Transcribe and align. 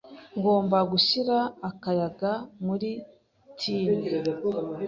Ngomba 0.37 0.77
gushyira 0.91 1.37
akayaga 1.69 2.31
muri 2.65 2.89
tine. 3.59 3.95